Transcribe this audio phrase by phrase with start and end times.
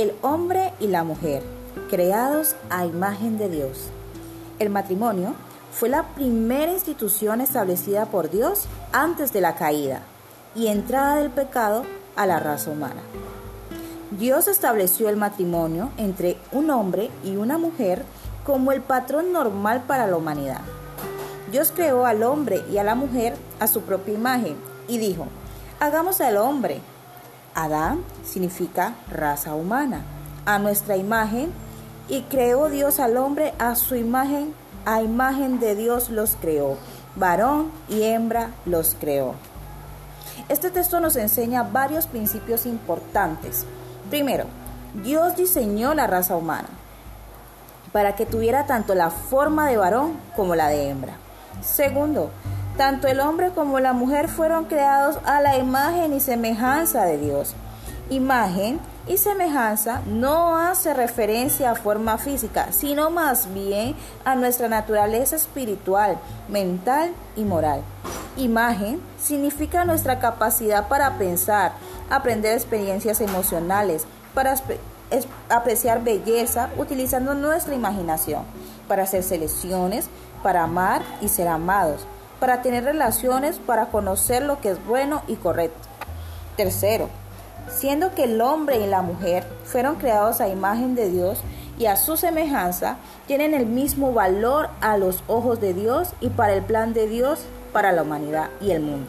[0.00, 1.42] El hombre y la mujer,
[1.90, 3.88] creados a imagen de Dios.
[4.58, 5.34] El matrimonio
[5.72, 10.00] fue la primera institución establecida por Dios antes de la caída
[10.54, 11.82] y entrada del pecado
[12.16, 13.02] a la raza humana.
[14.12, 18.02] Dios estableció el matrimonio entre un hombre y una mujer
[18.42, 20.62] como el patrón normal para la humanidad.
[21.52, 24.56] Dios creó al hombre y a la mujer a su propia imagen
[24.88, 25.26] y dijo,
[25.78, 26.80] hagamos al hombre.
[27.54, 30.02] Adán significa raza humana,
[30.46, 31.52] a nuestra imagen,
[32.08, 34.54] y creó Dios al hombre a su imagen,
[34.84, 36.76] a imagen de Dios los creó,
[37.16, 39.34] varón y hembra los creó.
[40.48, 43.66] Este texto nos enseña varios principios importantes.
[44.08, 44.46] Primero,
[45.04, 46.68] Dios diseñó la raza humana
[47.92, 51.14] para que tuviera tanto la forma de varón como la de hembra.
[51.60, 52.30] Segundo,
[52.76, 57.54] tanto el hombre como la mujer fueron creados a la imagen y semejanza de Dios.
[58.08, 63.94] Imagen y semejanza no hace referencia a forma física, sino más bien
[64.24, 67.82] a nuestra naturaleza espiritual, mental y moral.
[68.36, 71.72] Imagen significa nuestra capacidad para pensar,
[72.08, 74.54] aprender experiencias emocionales, para
[75.48, 78.44] apreciar belleza utilizando nuestra imaginación,
[78.88, 80.08] para hacer selecciones,
[80.42, 82.06] para amar y ser amados,
[82.40, 85.88] para tener relaciones, para conocer lo que es bueno y correcto.
[86.56, 87.08] Tercero,
[87.68, 91.38] siendo que el hombre y la mujer fueron creados a imagen de Dios
[91.78, 96.54] y a su semejanza, tienen el mismo valor a los ojos de Dios y para
[96.54, 97.40] el plan de Dios
[97.72, 99.06] para la humanidad y el mundo.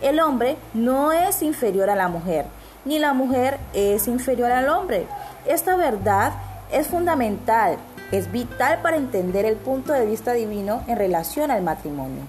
[0.00, 2.46] El hombre no es inferior a la mujer,
[2.84, 5.06] ni la mujer es inferior al hombre.
[5.46, 6.32] Esta verdad
[6.72, 7.76] es fundamental,
[8.10, 12.22] es vital para entender el punto de vista divino en relación al matrimonio.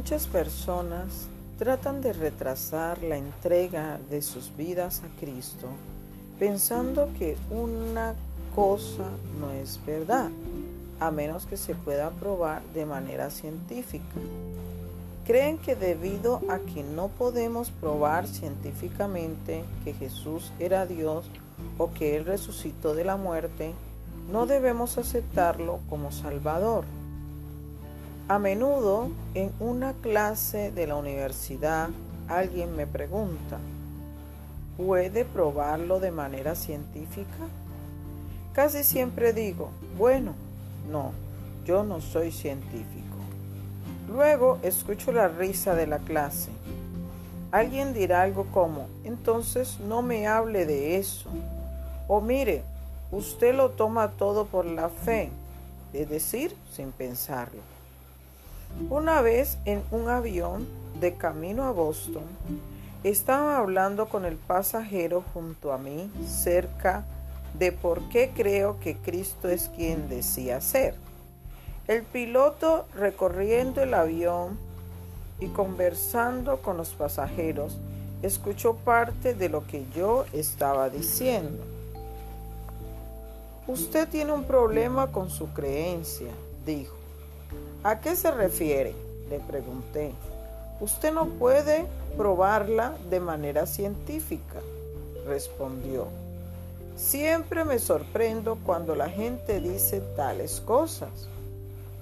[0.00, 1.28] Muchas personas
[1.58, 5.66] tratan de retrasar la entrega de sus vidas a Cristo
[6.38, 8.14] pensando que una
[8.56, 10.30] cosa no es verdad,
[11.00, 14.06] a menos que se pueda probar de manera científica.
[15.26, 21.26] Creen que debido a que no podemos probar científicamente que Jesús era Dios
[21.76, 23.74] o que Él resucitó de la muerte,
[24.32, 26.86] no debemos aceptarlo como Salvador.
[28.30, 31.88] A menudo en una clase de la universidad
[32.28, 33.58] alguien me pregunta,
[34.76, 37.48] ¿puede probarlo de manera científica?
[38.52, 40.34] Casi siempre digo, bueno,
[40.92, 41.10] no,
[41.66, 43.16] yo no soy científico.
[44.08, 46.52] Luego escucho la risa de la clase.
[47.50, 51.28] Alguien dirá algo como, entonces no me hable de eso.
[52.06, 52.62] O mire,
[53.10, 55.30] usted lo toma todo por la fe,
[55.92, 57.79] es decir, sin pensarlo.
[58.88, 60.66] Una vez en un avión
[61.00, 62.24] de camino a Boston,
[63.04, 67.04] estaba hablando con el pasajero junto a mí cerca
[67.58, 70.94] de por qué creo que Cristo es quien decía ser.
[71.88, 74.58] El piloto recorriendo el avión
[75.40, 77.78] y conversando con los pasajeros
[78.22, 81.64] escuchó parte de lo que yo estaba diciendo.
[83.66, 86.30] Usted tiene un problema con su creencia,
[86.66, 86.99] dijo.
[87.82, 88.94] ¿A qué se refiere?
[89.30, 90.12] Le pregunté.
[90.80, 94.60] Usted no puede probarla de manera científica,
[95.26, 96.08] respondió.
[96.96, 101.08] Siempre me sorprendo cuando la gente dice tales cosas.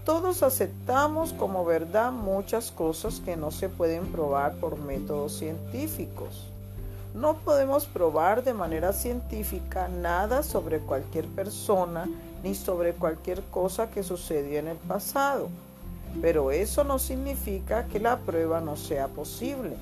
[0.05, 6.49] Todos aceptamos como verdad muchas cosas que no se pueden probar por métodos científicos.
[7.15, 12.09] No podemos probar de manera científica nada sobre cualquier persona
[12.43, 15.49] ni sobre cualquier cosa que sucedió en el pasado
[16.21, 19.77] pero eso no significa que la prueba no sea posible.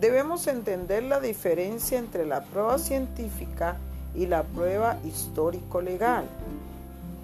[0.00, 3.76] Debemos entender la diferencia entre la prueba científica
[4.14, 6.24] y la prueba histórico-legal.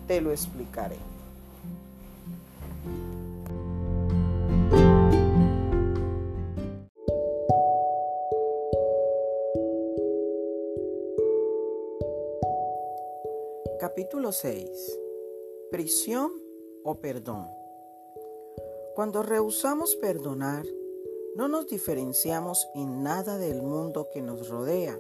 [0.07, 0.97] Te lo explicaré.
[13.81, 14.99] Capítulo 6.
[15.71, 16.33] Prisión
[16.83, 17.64] o perdón.
[18.95, 20.65] Cuando rehusamos perdonar,
[21.35, 24.97] no nos diferenciamos en nada del mundo que nos rodea.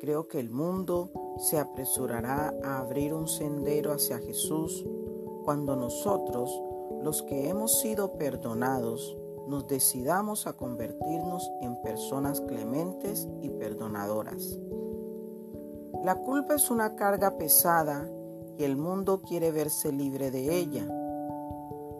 [0.00, 4.86] Creo que el mundo se apresurará a abrir un sendero hacia Jesús
[5.44, 6.50] cuando nosotros,
[7.02, 14.58] los que hemos sido perdonados, nos decidamos a convertirnos en personas clementes y perdonadoras.
[16.04, 18.10] La culpa es una carga pesada
[18.56, 20.88] y el mundo quiere verse libre de ella.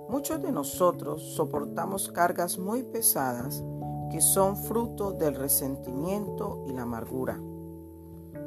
[0.08, 3.62] Muchos de nosotros soportamos cargas muy pesadas
[4.10, 7.38] que son fruto del resentimiento y la amargura.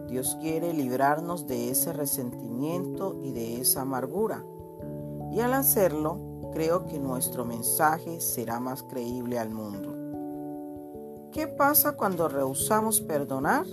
[0.07, 4.43] Dios quiere librarnos de ese resentimiento y de esa amargura.
[5.31, 6.17] Y al hacerlo,
[6.51, 11.29] creo que nuestro mensaje será más creíble al mundo.
[11.31, 13.65] ¿Qué pasa cuando rehusamos perdonar?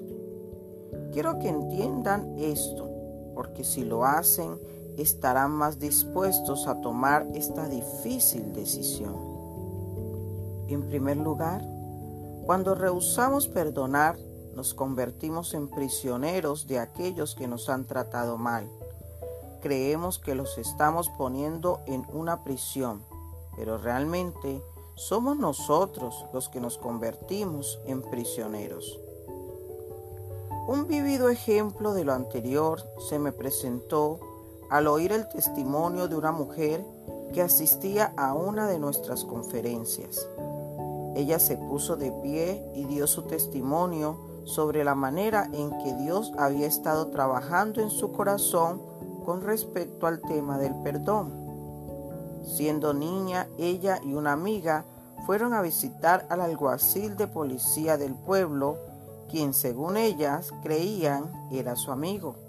[1.10, 2.88] Quiero que entiendan esto,
[3.34, 4.60] porque si lo hacen,
[5.02, 9.14] estarán más dispuestos a tomar esta difícil decisión.
[10.68, 11.62] En primer lugar,
[12.44, 14.18] cuando rehusamos perdonar,
[14.54, 18.68] nos convertimos en prisioneros de aquellos que nos han tratado mal.
[19.60, 23.04] Creemos que los estamos poniendo en una prisión,
[23.56, 24.62] pero realmente
[24.94, 28.98] somos nosotros los que nos convertimos en prisioneros.
[30.66, 34.20] Un vivido ejemplo de lo anterior se me presentó
[34.70, 36.84] al oír el testimonio de una mujer
[37.32, 40.28] que asistía a una de nuestras conferencias.
[41.14, 46.32] Ella se puso de pie y dio su testimonio sobre la manera en que Dios
[46.38, 48.80] había estado trabajando en su corazón
[49.24, 51.32] con respecto al tema del perdón.
[52.44, 54.84] Siendo niña, ella y una amiga
[55.26, 58.78] fueron a visitar al alguacil de policía del pueblo,
[59.30, 62.47] quien según ellas creían era su amigo.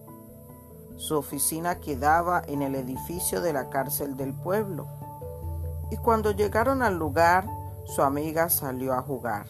[1.00, 4.86] Su oficina quedaba en el edificio de la cárcel del pueblo.
[5.92, 7.48] Y cuando llegaron al lugar,
[7.86, 9.46] su amiga salió a jugar.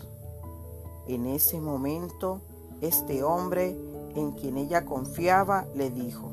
[1.08, 2.42] En ese momento,
[2.82, 3.76] este hombre
[4.16, 6.30] en quien ella confiaba le dijo,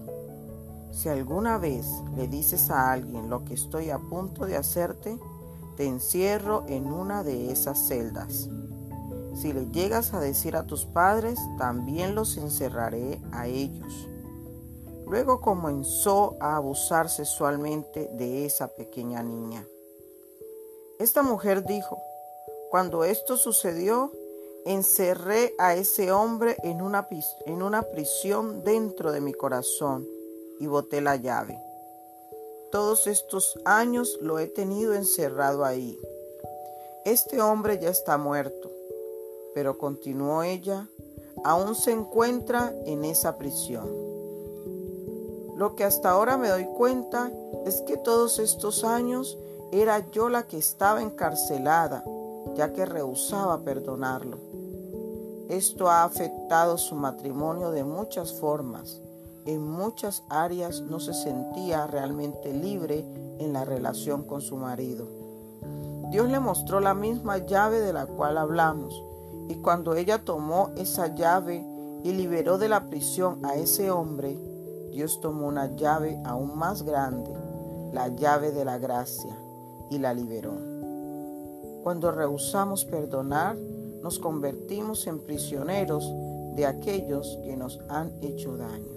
[0.92, 5.18] si alguna vez le dices a alguien lo que estoy a punto de hacerte,
[5.78, 8.50] te encierro en una de esas celdas.
[9.34, 14.10] Si le llegas a decir a tus padres, también los encerraré a ellos.
[15.06, 19.64] Luego comenzó a abusar sexualmente de esa pequeña niña.
[20.98, 22.02] Esta mujer dijo,
[22.70, 24.10] cuando esto sucedió,
[24.64, 27.06] encerré a ese hombre en una,
[27.46, 30.04] en una prisión dentro de mi corazón
[30.58, 31.56] y boté la llave.
[32.72, 35.96] Todos estos años lo he tenido encerrado ahí.
[37.04, 38.72] Este hombre ya está muerto,
[39.54, 40.88] pero continuó ella,
[41.44, 44.05] aún se encuentra en esa prisión.
[45.56, 47.32] Lo que hasta ahora me doy cuenta
[47.64, 49.38] es que todos estos años
[49.72, 52.04] era yo la que estaba encarcelada,
[52.54, 54.36] ya que rehusaba perdonarlo.
[55.48, 59.00] Esto ha afectado su matrimonio de muchas formas.
[59.46, 63.06] En muchas áreas no se sentía realmente libre
[63.38, 65.08] en la relación con su marido.
[66.10, 69.02] Dios le mostró la misma llave de la cual hablamos,
[69.48, 71.64] y cuando ella tomó esa llave
[72.04, 74.38] y liberó de la prisión a ese hombre,
[74.96, 77.30] Dios tomó una llave aún más grande,
[77.92, 79.36] la llave de la gracia,
[79.90, 80.54] y la liberó.
[81.82, 83.56] Cuando rehusamos perdonar,
[84.02, 86.10] nos convertimos en prisioneros
[86.54, 88.96] de aquellos que nos han hecho daño.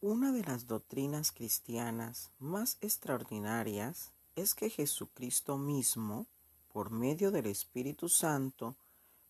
[0.00, 6.26] Una de las doctrinas cristianas más extraordinarias es que Jesucristo mismo,
[6.72, 8.76] por medio del Espíritu Santo,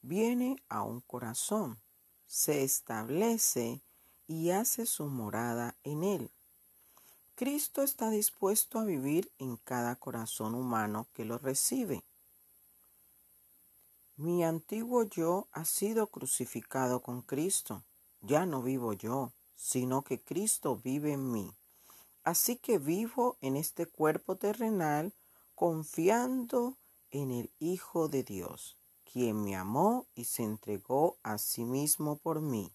[0.03, 1.79] viene a un corazón,
[2.27, 3.81] se establece
[4.27, 6.31] y hace su morada en él.
[7.35, 12.05] Cristo está dispuesto a vivir en cada corazón humano que lo recibe.
[14.17, 17.83] Mi antiguo yo ha sido crucificado con Cristo.
[18.21, 21.55] Ya no vivo yo, sino que Cristo vive en mí.
[22.25, 25.15] Así que vivo en este cuerpo terrenal
[25.55, 26.77] confiando
[27.11, 32.41] en el Hijo de Dios, quien me amó y se entregó a sí mismo por
[32.41, 32.73] mí.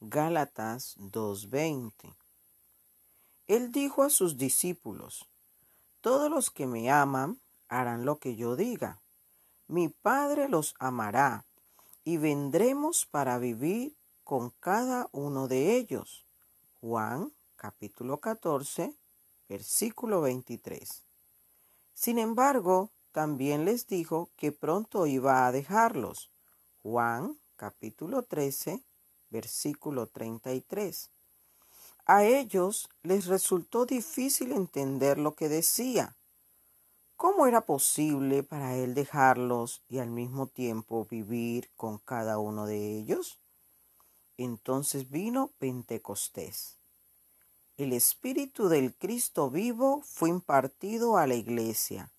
[0.00, 2.14] Gálatas 2:20.
[3.46, 5.28] Él dijo a sus discípulos,
[6.00, 9.00] Todos los que me aman harán lo que yo diga.
[9.66, 11.46] Mi Padre los amará,
[12.04, 16.26] y vendremos para vivir con cada uno de ellos.
[16.80, 18.92] Juan capítulo 14,
[19.48, 21.04] versículo 23.
[21.94, 26.32] Sin embargo, también les dijo que pronto iba a dejarlos.
[26.82, 28.82] Juan capítulo 13,
[29.30, 31.12] versículo 33.
[32.04, 36.16] A ellos les resultó difícil entender lo que decía.
[37.14, 42.98] ¿Cómo era posible para él dejarlos y al mismo tiempo vivir con cada uno de
[42.98, 43.38] ellos?
[44.36, 46.81] Entonces vino Pentecostés.
[47.78, 52.10] El Espíritu del Cristo vivo fue impartido a la iglesia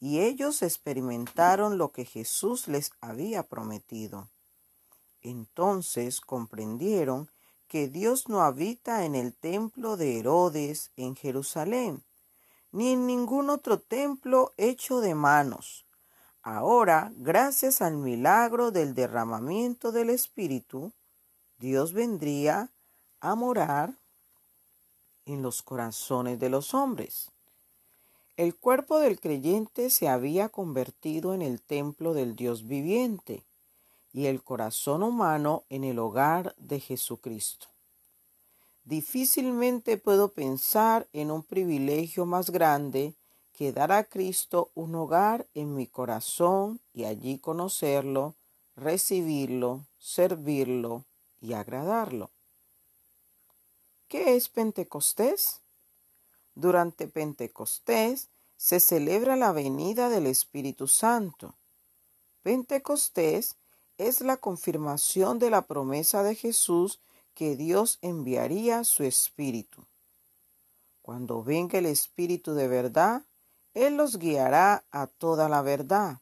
[0.00, 4.30] y ellos experimentaron lo que Jesús les había prometido.
[5.20, 7.30] Entonces comprendieron
[7.68, 12.02] que Dios no habita en el templo de Herodes en Jerusalén,
[12.72, 15.86] ni en ningún otro templo hecho de manos.
[16.42, 20.92] Ahora, gracias al milagro del derramamiento del Espíritu,
[21.58, 22.70] Dios vendría
[23.20, 23.98] a morar
[25.26, 27.30] en los corazones de los hombres.
[28.36, 33.44] El cuerpo del creyente se había convertido en el templo del Dios viviente
[34.12, 37.68] y el corazón humano en el hogar de Jesucristo.
[38.84, 43.14] Difícilmente puedo pensar en un privilegio más grande
[43.54, 48.34] que dar a Cristo un hogar en mi corazón y allí conocerlo,
[48.76, 51.04] recibirlo, servirlo
[51.40, 52.33] y agradarlo.
[54.14, 55.58] ¿Qué es Pentecostés?
[56.54, 61.56] Durante Pentecostés se celebra la venida del Espíritu Santo.
[62.44, 63.56] Pentecostés
[63.98, 67.00] es la confirmación de la promesa de Jesús
[67.34, 69.82] que Dios enviaría su Espíritu.
[71.02, 73.22] Cuando venga el Espíritu de verdad,
[73.74, 76.20] Él los guiará a toda la verdad.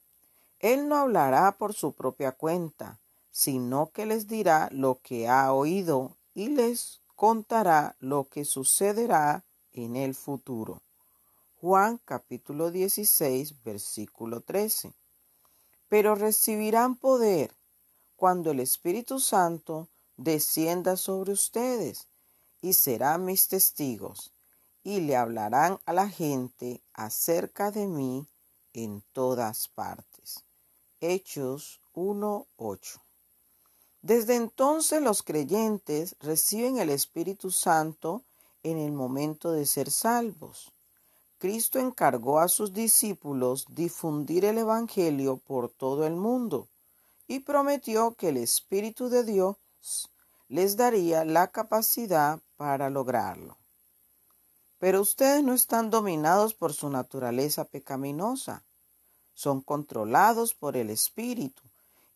[0.60, 3.00] Él no hablará por su propia cuenta,
[3.32, 9.94] sino que les dirá lo que ha oído y les contará lo que sucederá en
[9.94, 10.82] el futuro.
[11.60, 14.92] Juan capítulo 16 versículo 13.
[15.88, 17.54] Pero recibirán poder
[18.16, 19.86] cuando el Espíritu Santo
[20.16, 22.08] descienda sobre ustedes
[22.60, 24.32] y serán mis testigos
[24.82, 28.26] y le hablarán a la gente acerca de mí
[28.72, 30.42] en todas partes.
[31.00, 33.11] Hechos 1.8.
[34.02, 38.22] Desde entonces los creyentes reciben el Espíritu Santo
[38.64, 40.72] en el momento de ser salvos.
[41.38, 46.68] Cristo encargó a sus discípulos difundir el Evangelio por todo el mundo
[47.28, 49.56] y prometió que el Espíritu de Dios
[50.48, 53.56] les daría la capacidad para lograrlo.
[54.78, 58.64] Pero ustedes no están dominados por su naturaleza pecaminosa,
[59.32, 61.62] son controlados por el Espíritu,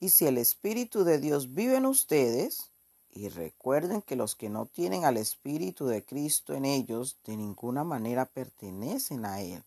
[0.00, 2.70] y si el Espíritu de Dios vive en ustedes,
[3.10, 7.82] y recuerden que los que no tienen al Espíritu de Cristo en ellos de ninguna
[7.82, 9.64] manera pertenecen a Él.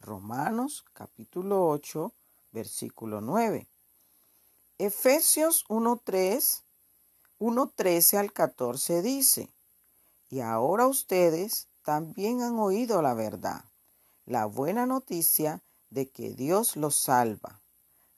[0.00, 2.12] Romanos capítulo 8,
[2.52, 3.66] versículo 9.
[4.78, 6.62] Efesios 1.3,
[7.40, 9.50] 1.13 al 14 dice,
[10.30, 13.64] y ahora ustedes también han oído la verdad,
[14.24, 15.60] la buena noticia
[15.90, 17.60] de que Dios los salva.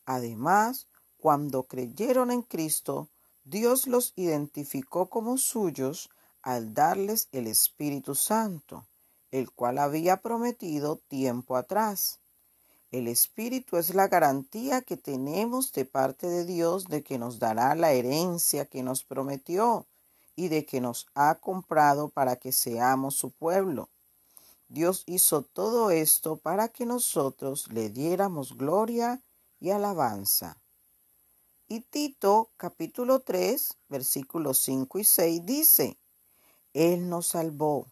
[0.07, 0.87] Además,
[1.21, 3.09] cuando creyeron en Cristo,
[3.45, 6.11] Dios los identificó como suyos
[6.43, 8.87] al darles el Espíritu Santo,
[9.31, 12.21] el cual había prometido tiempo atrás.
[12.91, 17.75] El Espíritu es la garantía que tenemos de parte de Dios de que nos dará
[17.75, 19.87] la herencia que nos prometió
[20.35, 23.91] y de que nos ha comprado para que seamos su pueblo.
[24.69, 29.21] Dios hizo todo esto para que nosotros le diéramos gloria
[29.61, 30.60] y alabanza.
[31.73, 35.99] Y Tito capítulo 3 versículos 5 y 6 dice,
[36.75, 37.87] Él nos salvó,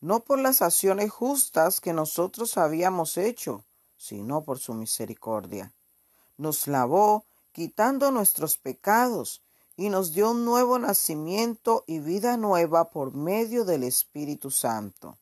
[0.00, 3.64] no por las acciones justas que nosotros habíamos hecho,
[3.96, 5.72] sino por su misericordia.
[6.38, 9.44] Nos lavó quitando nuestros pecados
[9.76, 15.16] y nos dio un nuevo nacimiento y vida nueva por medio del Espíritu Santo.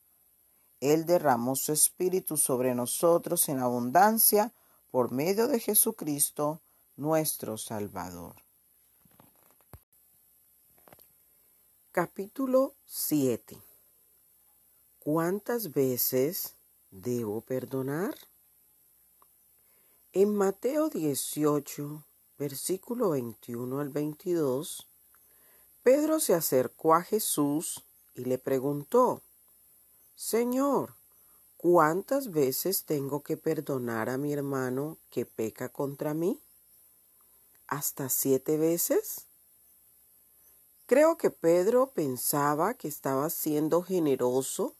[0.80, 4.54] Él derramó su Espíritu sobre nosotros en abundancia
[4.90, 6.62] por medio de Jesucristo,
[7.02, 8.36] nuestro Salvador.
[11.90, 13.60] Capítulo 7
[15.00, 16.54] ¿Cuántas veces
[16.92, 18.14] debo perdonar?
[20.12, 22.04] En Mateo 18,
[22.38, 24.86] versículo 21 al 22,
[25.82, 27.82] Pedro se acercó a Jesús
[28.14, 29.22] y le preguntó,
[30.14, 30.94] Señor,
[31.56, 36.40] ¿cuántas veces tengo que perdonar a mi hermano que peca contra mí?
[37.72, 39.22] Hasta siete veces?
[40.84, 44.74] Creo que Pedro pensaba que estaba siendo generoso,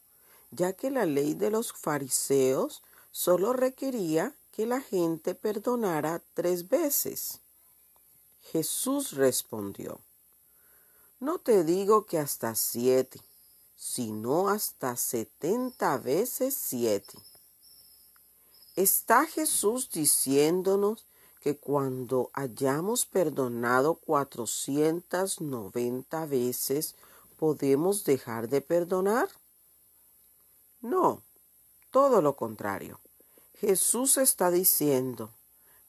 [0.51, 7.39] ya que la ley de los fariseos solo requería que la gente perdonara tres veces.
[8.51, 9.99] Jesús respondió,
[11.19, 13.19] No te digo que hasta siete,
[13.75, 17.17] sino hasta setenta veces siete.
[18.75, 21.07] ¿Está Jesús diciéndonos
[21.43, 26.95] que cuando hayamos perdonado 490 veces,
[27.37, 29.27] ¿podemos dejar de perdonar?
[30.79, 31.21] No,
[31.91, 33.01] todo lo contrario.
[33.59, 35.31] Jesús está diciendo,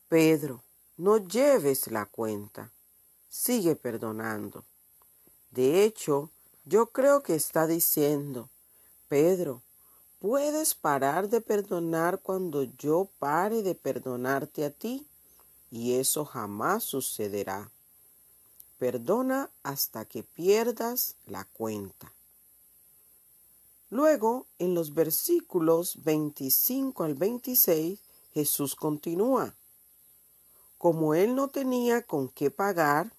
[0.08, 0.64] Pedro,
[0.96, 2.72] no lleves la cuenta,
[3.28, 4.64] sigue perdonando.
[5.52, 6.30] De hecho,
[6.64, 8.48] yo creo que está diciendo,
[9.06, 9.62] Pedro,
[10.18, 15.06] puedes parar de perdonar cuando yo pare de perdonarte a ti,
[15.74, 17.68] y eso jamás sucederá.
[18.78, 22.12] Perdona hasta que pierdas la cuenta.
[23.90, 27.98] Luego, en los versículos 25 al 26,
[28.32, 29.56] Jesús continúa.
[30.78, 33.12] Como él no tenía con qué pagar,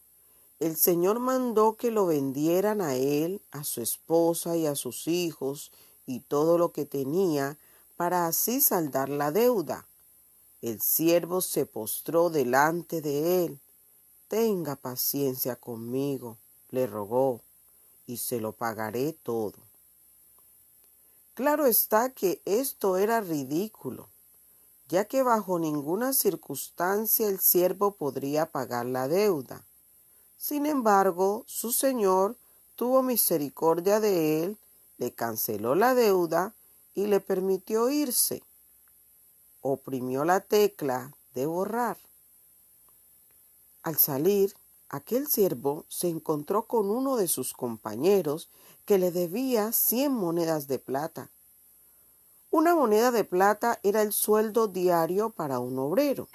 [0.61, 5.73] el Señor mandó que lo vendieran a él, a su esposa y a sus hijos
[6.05, 7.57] y todo lo que tenía,
[7.97, 9.85] para así saldar la deuda.
[10.65, 13.59] El siervo se postró delante de él.
[14.27, 16.39] Tenga paciencia conmigo,
[16.71, 17.41] le rogó,
[18.07, 19.59] y se lo pagaré todo.
[21.35, 24.09] Claro está que esto era ridículo,
[24.89, 29.67] ya que bajo ninguna circunstancia el siervo podría pagar la deuda.
[30.35, 32.37] Sin embargo, su señor
[32.75, 34.57] tuvo misericordia de él,
[34.97, 36.55] le canceló la deuda
[36.95, 38.41] y le permitió irse.
[39.67, 41.97] Oprimió la tecla de borrar.
[43.81, 44.53] Al salir,
[44.89, 48.51] aquel siervo se encontró con uno de sus compañeros
[48.85, 51.31] que le debía cien monedas de plata.
[52.51, 56.27] Una moneda de plata era el sueldo diario para un obrero.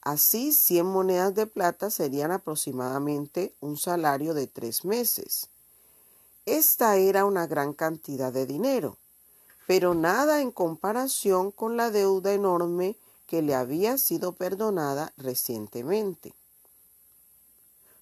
[0.00, 5.48] Así, cien monedas de plata serían aproximadamente un salario de tres meses.
[6.44, 8.98] Esta era una gran cantidad de dinero,
[9.66, 12.96] pero nada en comparación con la deuda enorme
[13.26, 16.32] que le había sido perdonada recientemente.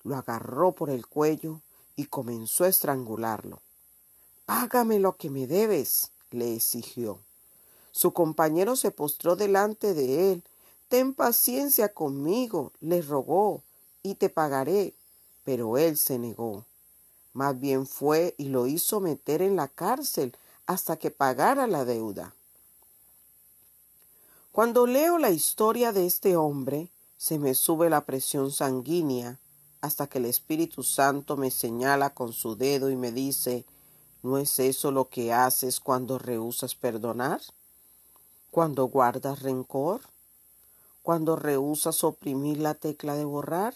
[0.03, 1.61] Lo agarró por el cuello
[1.97, 3.61] y comenzó a estrangularlo.
[4.45, 7.19] Págame lo que me debes, le exigió.
[7.93, 10.43] Su compañero se postró delante de él.
[10.89, 13.63] Ten paciencia conmigo, le rogó,
[14.03, 14.93] y te pagaré.
[15.45, 16.65] Pero él se negó.
[17.33, 22.35] Más bien fue y lo hizo meter en la cárcel hasta que pagara la deuda.
[24.53, 29.39] Cuando leo la historia de este hombre, se me sube la presión sanguínea
[29.81, 33.67] hasta que el Espíritu Santo me señala con su dedo y me dice,
[34.23, 37.43] ¿no es eso lo que haces cuando rehusas perdonar?
[38.51, 40.01] ¿Cuando guardas rencor?
[41.03, 43.75] ¿Cuando rehusas oprimir la tecla de borrar?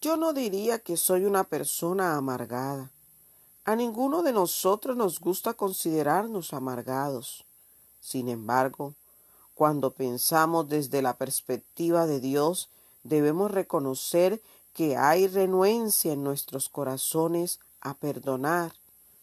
[0.00, 2.90] Yo no diría que soy una persona amargada.
[3.68, 7.44] A ninguno de nosotros nos gusta considerarnos amargados.
[8.00, 8.94] Sin embargo,
[9.54, 12.70] cuando pensamos desde la perspectiva de Dios,
[13.02, 14.40] debemos reconocer
[14.72, 18.72] que hay renuencia en nuestros corazones a perdonar,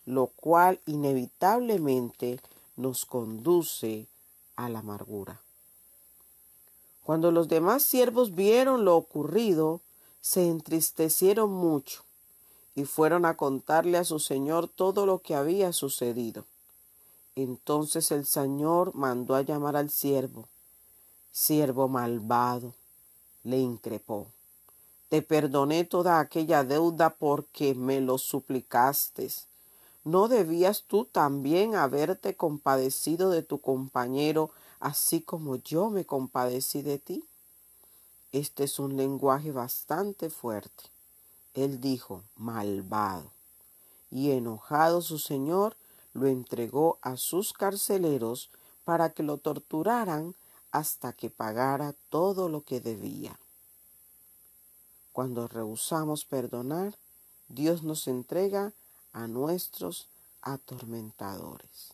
[0.06, 2.40] lo cual inevitablemente
[2.76, 4.06] nos conduce
[4.56, 5.42] a la amargura.
[7.04, 9.82] Cuando los demás siervos vieron lo ocurrido,
[10.22, 12.06] se entristecieron mucho
[12.76, 16.46] y fueron a contarle a su señor todo lo que había sucedido.
[17.36, 20.48] Entonces el señor mandó a llamar al siervo.
[21.32, 22.74] Siervo malvado,
[23.44, 24.28] le increpó.
[25.10, 29.30] Te perdoné toda aquella deuda porque me lo suplicaste.
[30.04, 37.00] ¿No debías tú también haberte compadecido de tu compañero, así como yo me compadecí de
[37.00, 37.26] ti?
[38.32, 40.95] Este es un lenguaje bastante fuerte.
[41.56, 43.32] Él dijo, malvado.
[44.12, 45.76] Y enojado su señor,
[46.14, 48.50] lo entregó a sus carceleros
[48.84, 50.36] para que lo torturaran
[50.72, 53.40] hasta que pagara todo lo que debía.
[55.14, 56.98] Cuando rehusamos perdonar,
[57.48, 58.74] Dios nos entrega
[59.14, 60.10] a nuestros
[60.42, 61.94] atormentadores.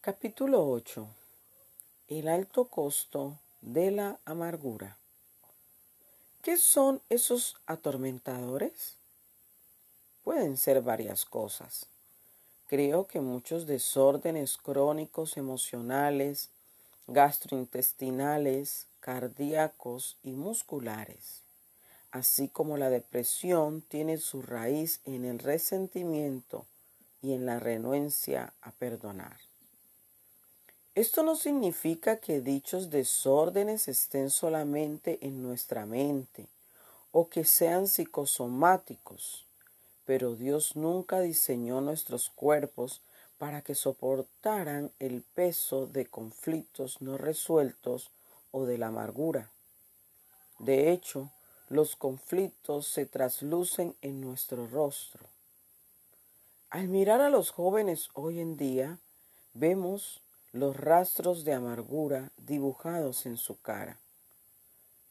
[0.00, 1.23] Capítulo 8.
[2.08, 4.98] El alto costo de la amargura.
[6.42, 8.96] ¿Qué son esos atormentadores?
[10.22, 11.86] Pueden ser varias cosas.
[12.68, 16.50] Creo que muchos desórdenes crónicos emocionales,
[17.06, 21.40] gastrointestinales, cardíacos y musculares,
[22.10, 26.66] así como la depresión, tiene su raíz en el resentimiento
[27.22, 29.53] y en la renuencia a perdonar.
[30.94, 36.46] Esto no significa que dichos desórdenes estén solamente en nuestra mente
[37.10, 39.44] o que sean psicosomáticos
[40.04, 43.00] pero Dios nunca diseñó nuestros cuerpos
[43.38, 48.10] para que soportaran el peso de conflictos no resueltos
[48.52, 49.50] o de la amargura.
[50.58, 51.30] De hecho,
[51.68, 55.26] los conflictos se traslucen en nuestro rostro.
[56.70, 58.98] Al mirar a los jóvenes hoy en día,
[59.54, 60.20] vemos
[60.54, 63.98] los rastros de amargura dibujados en su cara.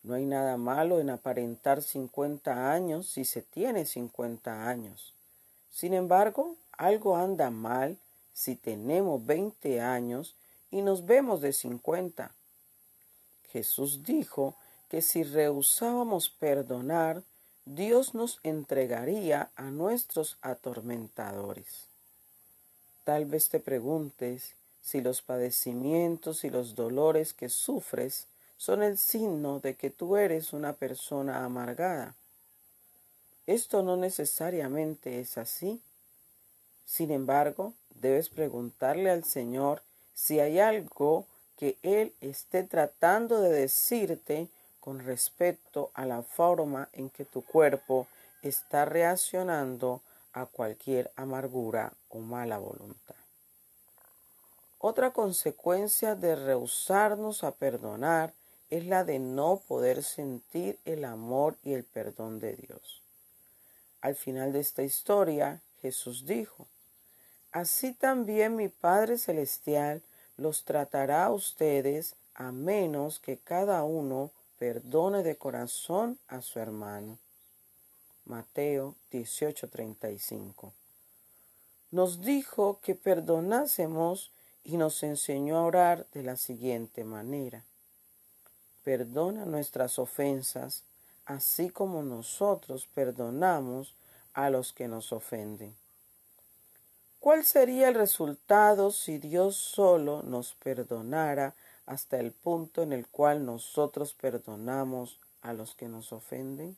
[0.02, 5.14] No hay nada malo en aparentar 50 años si se tiene 50 años.
[5.70, 7.98] Sin embargo, algo anda mal
[8.34, 10.34] si tenemos 20 años
[10.72, 12.32] y nos vemos de 50.
[13.52, 14.56] Jesús dijo
[14.88, 17.22] que si rehusábamos perdonar,
[17.66, 21.88] Dios nos entregaría a nuestros atormentadores.
[23.04, 29.60] Tal vez te preguntes si los padecimientos y los dolores que sufres son el signo
[29.60, 32.16] de que tú eres una persona amargada.
[33.48, 35.82] Esto no necesariamente es así.
[36.86, 39.82] Sin embargo, debes preguntarle al Señor
[40.14, 41.26] si hay algo
[41.58, 44.48] que Él esté tratando de decirte
[44.80, 48.08] con respecto a la forma en que tu cuerpo
[48.42, 50.02] está reaccionando
[50.34, 53.23] a cualquier amargura o mala voluntad.
[54.86, 58.34] Otra consecuencia de rehusarnos a perdonar
[58.70, 63.02] es la de no poder sentir el amor y el perdón de Dios.
[64.02, 66.68] Al final de esta historia, Jesús dijo,
[67.54, 70.02] Así también mi Padre Celestial
[70.36, 77.18] los tratará a ustedes a menos que cada uno perdone de corazón a su hermano.
[78.26, 80.74] Mateo 18:35.
[81.92, 87.64] Nos dijo que perdonásemos y nos enseñó a orar de la siguiente manera.
[88.84, 90.84] Perdona nuestras ofensas,
[91.26, 93.96] así como nosotros perdonamos
[94.34, 95.76] a los que nos ofenden.
[97.20, 103.46] ¿Cuál sería el resultado si Dios solo nos perdonara hasta el punto en el cual
[103.46, 106.76] nosotros perdonamos a los que nos ofenden?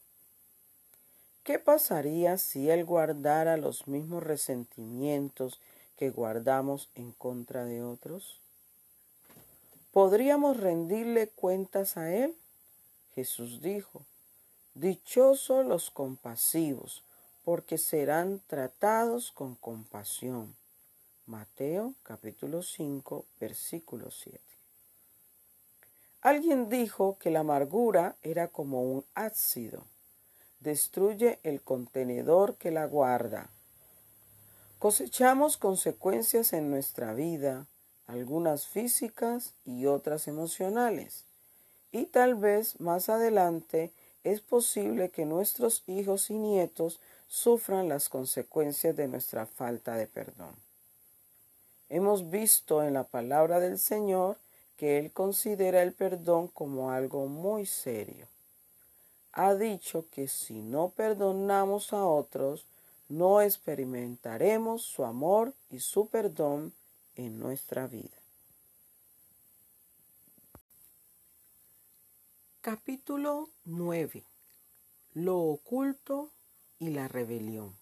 [1.44, 5.60] ¿Qué pasaría si Él guardara los mismos resentimientos
[5.98, 8.40] que guardamos en contra de otros?
[9.92, 12.36] ¿Podríamos rendirle cuentas a Él?
[13.14, 14.06] Jesús dijo,
[14.74, 17.02] Dichosos los compasivos,
[17.46, 20.54] porque serán tratados con compasión.
[21.28, 24.40] Mateo capítulo 5, versículo 7.
[26.22, 29.86] Alguien dijo que la amargura era como un ácido.
[30.60, 33.50] Destruye el contenedor que la guarda.
[34.80, 37.66] Cosechamos consecuencias en nuestra vida,
[38.08, 41.24] algunas físicas y otras emocionales.
[41.92, 43.92] Y tal vez más adelante
[44.24, 50.56] es posible que nuestros hijos y nietos sufran las consecuencias de nuestra falta de perdón.
[51.90, 54.38] Hemos visto en la palabra del Señor
[54.78, 58.28] que él considera el perdón como algo muy serio.
[59.32, 62.66] Ha dicho que si no perdonamos a otros,
[63.08, 66.74] no experimentaremos su amor y su perdón
[67.16, 68.18] en nuestra vida.
[72.62, 74.24] Capítulo 9.
[75.14, 76.32] Lo oculto
[76.80, 77.76] y la rebelión.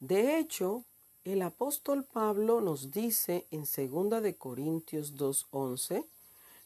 [0.00, 0.84] De hecho,
[1.24, 6.06] el apóstol Pablo nos dice en 2 de Corintios 2:11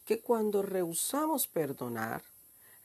[0.05, 2.23] que cuando rehusamos perdonar,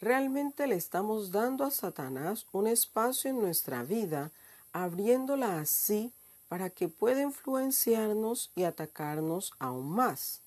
[0.03, 4.33] realmente le estamos dando a Satanás un espacio en nuestra vida,
[4.73, 6.13] abriéndola así
[6.49, 10.41] para que pueda influenciarnos y atacarnos aún más.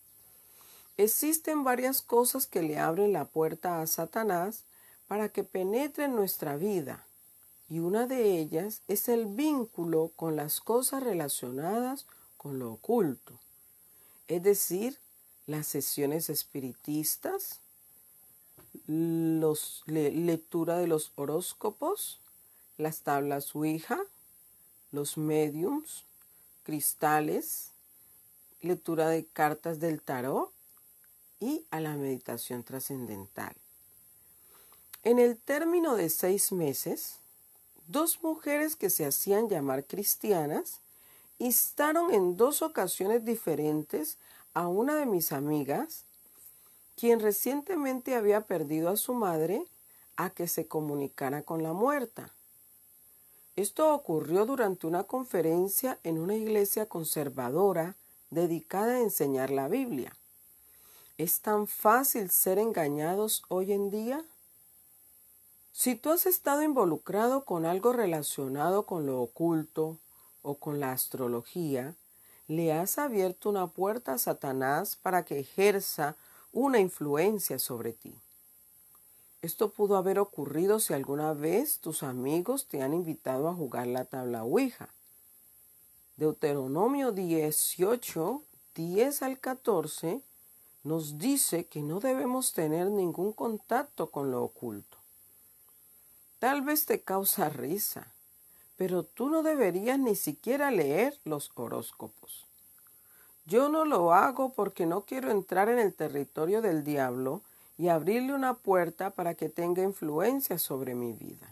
[0.98, 4.66] Existen varias cosas que le abren la puerta a Satanás
[5.08, 7.06] para que penetre en nuestra vida,
[7.70, 13.40] y una de ellas es el vínculo con las cosas relacionadas con lo oculto,
[14.28, 15.00] es decir,
[15.48, 17.62] las sesiones espiritistas,
[18.88, 22.20] los, lectura de los horóscopos,
[22.78, 24.00] las tablas Ouija,
[24.92, 26.04] los mediums,
[26.64, 27.72] cristales,
[28.62, 30.52] lectura de cartas del tarot
[31.40, 33.56] y a la meditación trascendental.
[35.04, 37.18] En el término de seis meses,
[37.88, 40.80] dos mujeres que se hacían llamar cristianas
[41.38, 44.18] instaron en dos ocasiones diferentes
[44.54, 46.05] a una de mis amigas,
[46.96, 49.66] quien recientemente había perdido a su madre,
[50.18, 52.32] a que se comunicara con la muerta.
[53.56, 57.96] Esto ocurrió durante una conferencia en una iglesia conservadora
[58.30, 60.16] dedicada a enseñar la Biblia.
[61.18, 64.24] ¿Es tan fácil ser engañados hoy en día?
[65.72, 69.98] Si tú has estado involucrado con algo relacionado con lo oculto
[70.42, 71.96] o con la astrología,
[72.48, 76.16] le has abierto una puerta a Satanás para que ejerza
[76.56, 78.16] una influencia sobre ti.
[79.42, 84.06] Esto pudo haber ocurrido si alguna vez tus amigos te han invitado a jugar la
[84.06, 84.88] tabla Ouija.
[86.16, 88.42] Deuteronomio 18,
[88.74, 90.22] 10 al 14
[90.86, 94.98] nos dice que no debemos tener ningún contacto con lo oculto.
[96.40, 98.14] Tal vez te causa risa,
[98.78, 102.46] pero tú no deberías ni siquiera leer los horóscopos.
[103.46, 107.42] Yo no lo hago porque no quiero entrar en el territorio del diablo
[107.78, 111.48] y abrirle una puerta para que tenga influencia sobre mi vida.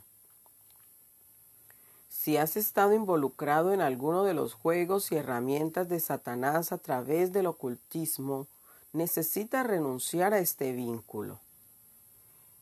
[2.09, 7.33] Si has estado involucrado en alguno de los juegos y herramientas de Satanás a través
[7.33, 8.47] del ocultismo,
[8.93, 11.39] necesitas renunciar a este vínculo.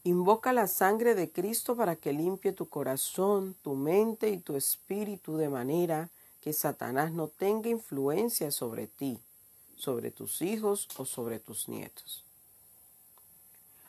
[0.04, 5.38] Invoca la sangre de Cristo para que limpie tu corazón, tu mente y tu espíritu
[5.38, 6.10] de manera
[6.42, 9.20] que Satanás no tenga influencia sobre ti,
[9.76, 12.26] sobre tus hijos o sobre tus nietos.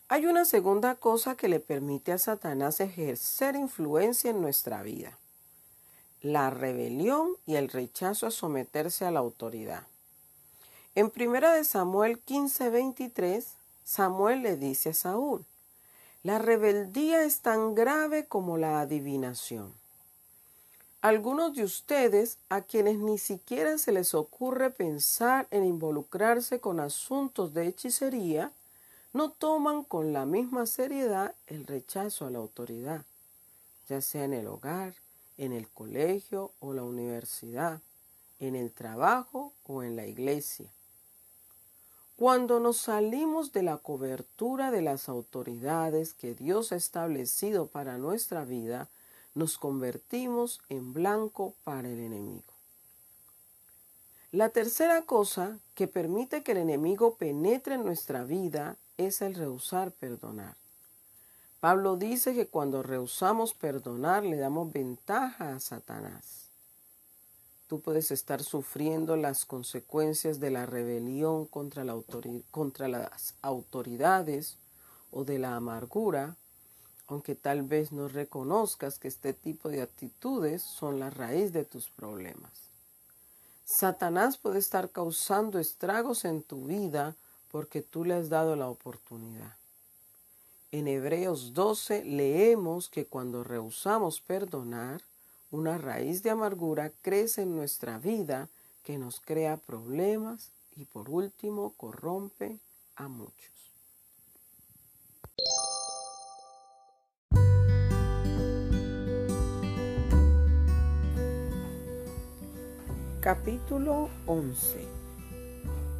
[0.08, 5.18] Hay una segunda cosa que le permite a Satanás ejercer influencia en nuestra vida
[6.22, 9.86] la rebelión y el rechazo a someterse a la autoridad.
[10.94, 13.44] En primera de Samuel 15:23,
[13.82, 15.44] Samuel le dice a Saúl,
[16.22, 19.74] la rebeldía es tan grave como la adivinación.
[21.02, 27.52] Algunos de ustedes, a quienes ni siquiera se les ocurre pensar en involucrarse con asuntos
[27.52, 28.52] de hechicería,
[29.12, 33.04] no toman con la misma seriedad el rechazo a la autoridad,
[33.88, 34.94] ya sea en el hogar,
[35.38, 37.80] en el colegio o la universidad,
[38.38, 40.70] en el trabajo o en la iglesia.
[42.14, 48.44] Cuando nos salimos de la cobertura de las autoridades que Dios ha establecido para nuestra
[48.44, 48.88] vida,
[49.34, 52.52] nos convertimos en blanco para el enemigo.
[54.30, 59.92] La tercera cosa que permite que el enemigo penetre en nuestra vida es el rehusar
[59.92, 60.56] perdonar.
[61.60, 66.48] Pablo dice que cuando rehusamos perdonar le damos ventaja a Satanás.
[67.68, 71.84] Tú puedes estar sufriendo las consecuencias de la rebelión contra,
[72.50, 74.58] contra las autoridades
[75.10, 76.36] o de la amargura,
[77.06, 81.90] aunque tal vez no reconozcas que este tipo de actitudes son la raíz de tus
[81.90, 82.70] problemas.
[83.64, 87.16] Satanás puede estar causando estragos en tu vida
[87.50, 89.56] porque tú le has dado la oportunidad.
[90.72, 95.02] En Hebreos 12 leemos que cuando rehusamos perdonar,
[95.50, 98.48] una raíz de amargura crece en nuestra vida
[98.82, 102.58] que nos crea problemas y por último corrompe
[102.96, 103.61] a muchos.
[113.22, 114.80] Capítulo 11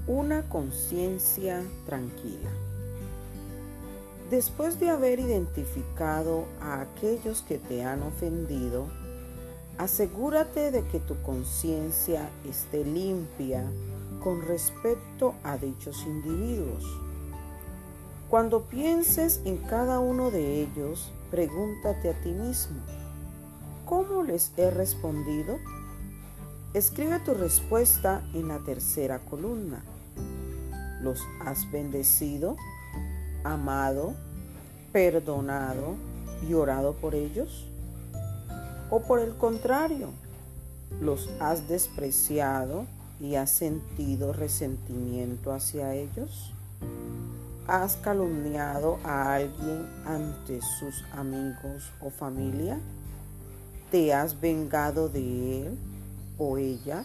[0.09, 2.51] Una conciencia tranquila
[4.29, 8.89] Después de haber identificado a aquellos que te han ofendido,
[9.79, 13.71] asegúrate de que tu conciencia esté limpia
[14.25, 16.85] con respecto a dichos individuos.
[18.29, 22.81] Cuando pienses en cada uno de ellos, pregúntate a ti mismo,
[23.85, 25.61] ¿cómo les he respondido?
[26.75, 29.83] Escribe tu respuesta en la tercera columna.
[31.03, 32.57] ¿Los has bendecido?
[33.45, 34.15] amado,
[34.93, 35.97] perdonado
[36.49, 37.67] y orado por ellos?
[38.91, 40.11] ¿O por el contrario,
[41.01, 42.87] los has despreciado
[43.21, 46.53] y has sentido resentimiento hacia ellos?
[47.67, 52.79] ¿Has calumniado a alguien ante sus amigos o familia?
[53.91, 55.79] ¿Te has vengado de él
[56.39, 57.05] o ella?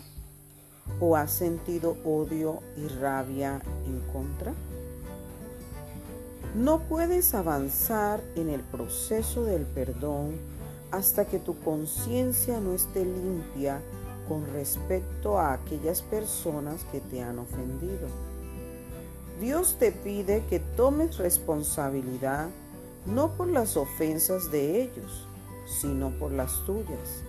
[1.00, 4.54] ¿O has sentido odio y rabia en contra?
[6.56, 10.38] No puedes avanzar en el proceso del perdón
[10.92, 13.82] hasta que tu conciencia no esté limpia
[14.28, 18.08] con respecto a aquellas personas que te han ofendido.
[19.40, 22.50] Dios te pide que tomes responsabilidad
[23.06, 25.28] no por las ofensas de ellos,
[25.66, 27.24] sino por las tuyas.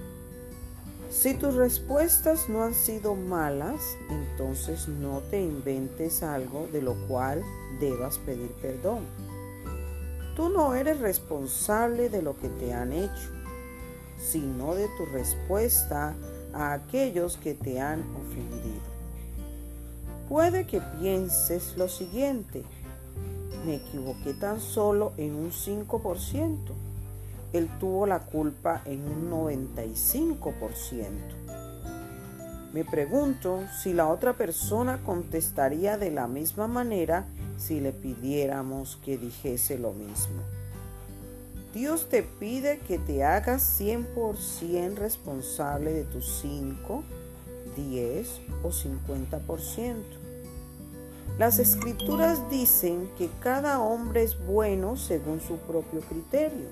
[1.10, 7.42] Si tus respuestas no han sido malas, entonces no te inventes algo de lo cual
[7.80, 9.00] debas pedir perdón.
[10.36, 13.32] Tú no eres responsable de lo que te han hecho,
[14.18, 16.14] sino de tu respuesta
[16.52, 18.98] a aquellos que te han ofendido.
[20.28, 22.64] Puede que pienses lo siguiente,
[23.64, 26.58] me equivoqué tan solo en un 5%,
[27.52, 31.08] él tuvo la culpa en un 95%.
[32.72, 39.16] Me pregunto si la otra persona contestaría de la misma manera si le pidiéramos que
[39.16, 40.42] dijese lo mismo.
[41.74, 47.02] Dios te pide que te hagas 100% responsable de tus 5,
[47.76, 49.94] 10 o 50%.
[51.38, 56.66] Las escrituras dicen que cada hombre es bueno según su propio criterio,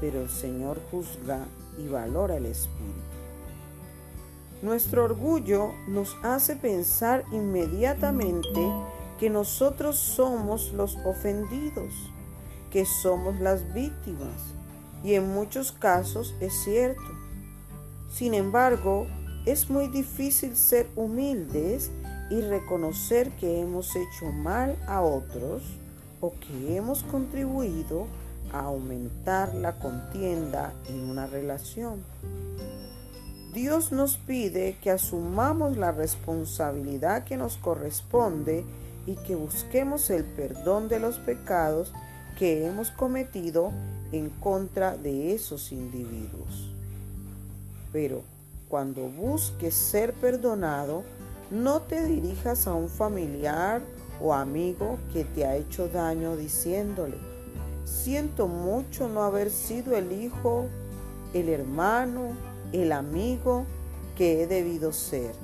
[0.00, 1.46] pero el Señor juzga
[1.78, 3.16] y valora el espíritu.
[4.62, 8.60] Nuestro orgullo nos hace pensar inmediatamente
[9.18, 11.92] que nosotros somos los ofendidos,
[12.70, 14.54] que somos las víctimas,
[15.04, 17.02] y en muchos casos es cierto.
[18.10, 19.06] Sin embargo,
[19.44, 21.90] es muy difícil ser humildes
[22.30, 25.62] y reconocer que hemos hecho mal a otros
[26.20, 28.25] o que hemos contribuido a
[28.60, 32.02] aumentar la contienda en una relación.
[33.52, 38.64] Dios nos pide que asumamos la responsabilidad que nos corresponde
[39.06, 41.92] y que busquemos el perdón de los pecados
[42.38, 43.72] que hemos cometido
[44.12, 46.74] en contra de esos individuos.
[47.92, 48.22] Pero
[48.68, 51.04] cuando busques ser perdonado,
[51.50, 53.80] no te dirijas a un familiar
[54.20, 57.16] o amigo que te ha hecho daño diciéndole,
[57.86, 60.66] siento mucho no haber sido el hijo,
[61.32, 62.32] el hermano,
[62.72, 63.64] el amigo
[64.16, 65.34] que he debido ser,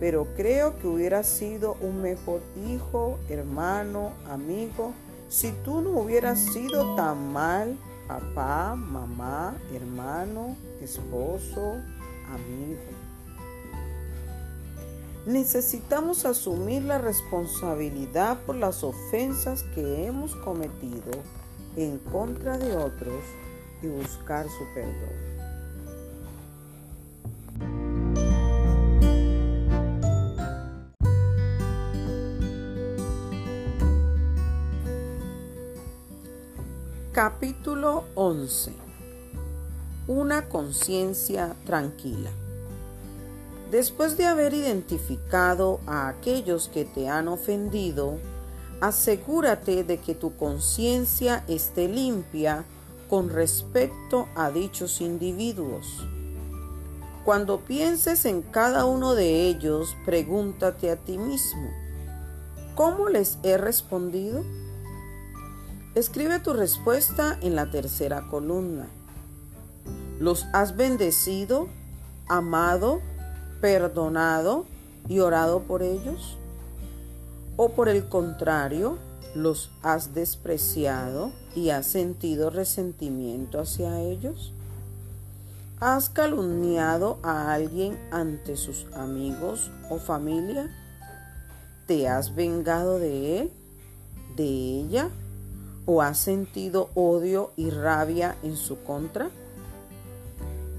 [0.00, 4.92] pero creo que hubiera sido un mejor hijo, hermano, amigo,
[5.28, 7.76] si tú no hubieras sido tan mal
[8.08, 11.76] papá, mamá, hermano, esposo,
[12.32, 12.80] amigo.
[15.26, 21.12] Necesitamos asumir la responsabilidad por las ofensas que hemos cometido
[21.76, 23.22] en contra de otros
[23.82, 25.34] y buscar su perdón.
[37.12, 38.72] Capítulo 11
[40.08, 42.30] Una conciencia tranquila
[43.70, 48.18] Después de haber identificado a aquellos que te han ofendido,
[48.86, 52.64] asegúrate de que tu conciencia esté limpia
[53.08, 56.06] con respecto a dichos individuos.
[57.24, 61.70] Cuando pienses en cada uno de ellos, pregúntate a ti mismo,
[62.74, 64.44] ¿cómo les he respondido?
[65.94, 68.86] Escribe tu respuesta en la tercera columna.
[70.20, 71.68] ¿Los has bendecido,
[72.28, 73.00] amado,
[73.62, 74.66] perdonado
[75.08, 76.36] y orado por ellos?
[77.56, 78.98] ¿O por el contrario,
[79.34, 84.52] los has despreciado y has sentido resentimiento hacia ellos?
[85.80, 90.70] ¿Has calumniado a alguien ante sus amigos o familia?
[91.86, 93.52] ¿Te has vengado de él,
[94.36, 95.10] de ella?
[95.86, 99.30] o has sentido odio y rabia en su contra?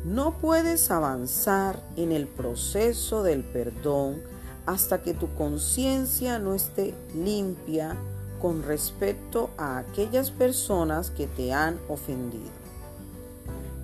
[0.03, 4.21] No puedes avanzar en el proceso del perdón
[4.65, 7.95] hasta que tu conciencia no esté limpia
[8.41, 12.51] con respecto a aquellas personas que te han ofendido.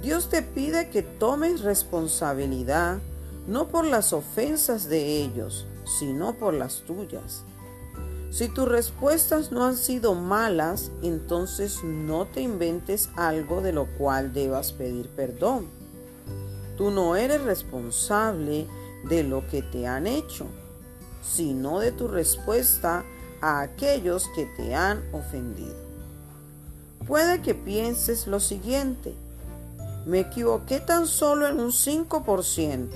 [0.02, 3.00] Dios te pide que tomes responsabilidad
[3.48, 5.65] no por las ofensas de ellos,
[6.00, 7.44] sino por las tuyas.
[8.32, 14.34] Si tus respuestas no han sido malas, entonces no te inventes algo de lo cual
[14.34, 15.67] debas pedir perdón.
[16.78, 18.67] Tú no eres responsable
[19.10, 20.46] de lo que te han hecho,
[21.21, 23.03] sino de tu respuesta
[23.41, 25.75] a aquellos que te han ofendido.
[27.07, 29.13] Puede que pienses lo siguiente,
[30.05, 32.88] me equivoqué tan solo en un 5%,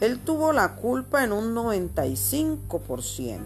[0.00, 3.38] él tuvo la culpa en un 95%.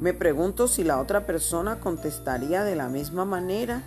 [0.00, 3.82] Me pregunto si la otra persona contestaría de la misma manera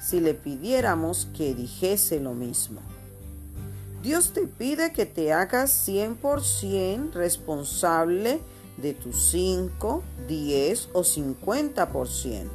[0.00, 2.80] si le pidiéramos que dijese lo mismo.
[4.02, 8.40] Dios te pide que te hagas 100% responsable
[8.76, 12.48] de tu 5, 10 o 50%.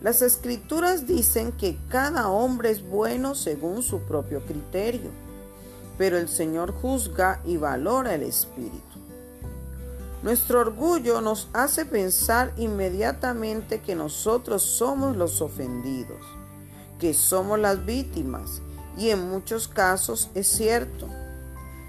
[0.00, 5.10] Las escrituras dicen que cada hombre es bueno según su propio criterio,
[5.96, 8.80] pero el Señor juzga y valora el espíritu.
[10.24, 16.20] Nuestro orgullo nos hace pensar inmediatamente que nosotros somos los ofendidos,
[16.98, 18.60] que somos las víctimas,
[18.96, 21.08] y en muchos casos es cierto.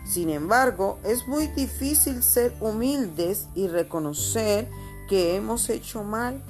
[0.05, 4.69] Sin embargo, es muy difícil ser humildes y reconocer
[5.07, 6.41] que hemos hecho mal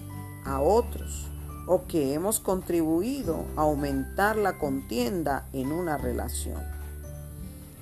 [0.45, 1.28] a otros
[1.68, 6.62] o que hemos contribuido a aumentar la contienda en una relación.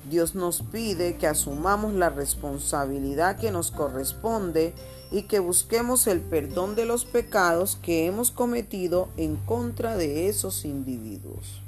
[0.09, 4.73] Dios nos pide que asumamos la responsabilidad que nos corresponde
[5.11, 10.65] y que busquemos el perdón de los pecados que hemos cometido en contra de esos
[10.65, 11.61] individuos.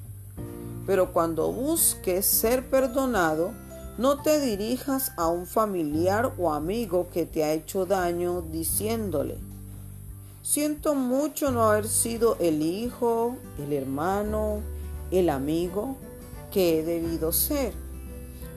[0.85, 3.53] Pero cuando busques ser perdonado,
[3.95, 9.37] No te dirijas a un familiar o amigo que te ha hecho daño diciéndole,
[10.41, 14.61] siento mucho no haber sido el hijo, el hermano,
[15.11, 15.95] el amigo
[16.51, 17.73] que he debido ser,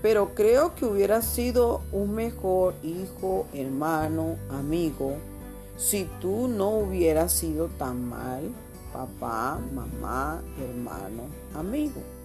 [0.01, 5.17] pero creo que hubiera sido un mejor hijo, hermano, amigo,
[5.77, 8.51] si tú no hubieras sido tan mal
[8.91, 11.25] papá, mamá, hermano,
[11.55, 12.16] amigo.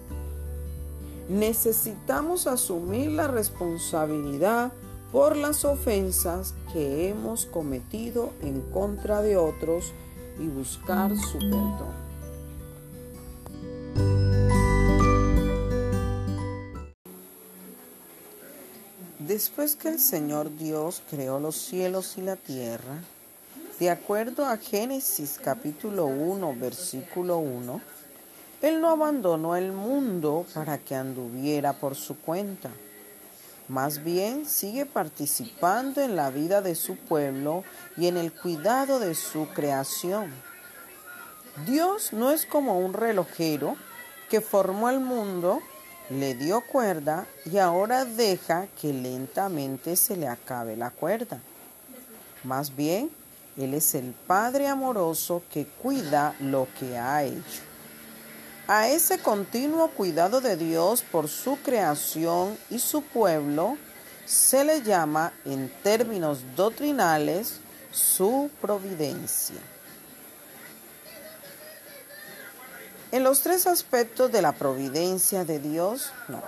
[1.32, 4.70] Necesitamos asumir la responsabilidad
[5.10, 9.94] por las ofensas que hemos cometido en contra de otros
[10.38, 11.94] y buscar su perdón.
[19.20, 22.98] Después que el Señor Dios creó los cielos y la tierra,
[23.80, 27.80] de acuerdo a Génesis capítulo 1, versículo 1,
[28.62, 32.70] Él no abandonó el mundo para que anduviera por su cuenta.
[33.66, 37.64] Más bien sigue participando en la vida de su pueblo
[37.96, 40.32] y en el cuidado de su creación.
[41.66, 43.76] Dios no es como un relojero
[44.30, 45.60] que formó el mundo,
[46.08, 51.40] le dio cuerda y ahora deja que lentamente se le acabe la cuerda.
[52.44, 53.10] Más bien,
[53.56, 57.71] él es el Padre amoroso que cuida lo que ha hecho.
[58.74, 63.76] A ese continuo cuidado de Dios por su creación y su pueblo
[64.24, 67.60] se le llama en términos doctrinales
[67.90, 69.60] su providencia.
[73.10, 76.42] En los tres aspectos de la providencia de Dios, no.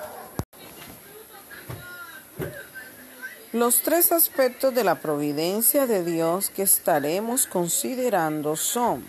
[3.53, 9.05] Los tres aspectos de la providencia de Dios que estaremos considerando son,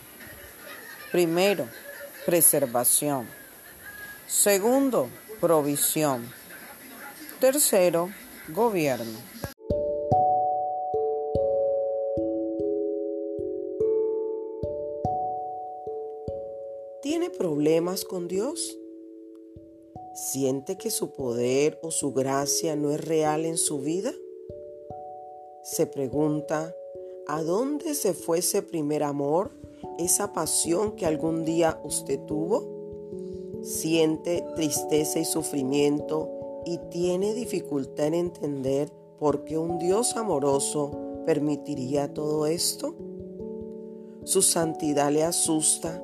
[1.13, 1.65] primero,
[2.25, 3.27] preservación.
[4.27, 5.09] Segundo,
[5.39, 6.31] provisión.
[7.39, 8.09] Tercero,
[8.49, 9.19] gobierno.
[17.01, 18.77] ¿Tiene problemas con Dios?
[20.13, 24.13] ¿Siente que su poder o su gracia no es real en su vida?
[25.65, 26.75] se pregunta,
[27.25, 29.51] ¿a dónde se fue ese primer amor,
[29.97, 32.63] esa pasión que algún día usted tuvo?
[33.61, 36.29] Siente tristeza y sufrimiento
[36.65, 40.91] y tiene dificultad en entender por qué un Dios amoroso
[41.25, 42.95] permitiría todo esto.
[44.23, 46.03] ¿Su santidad le asusta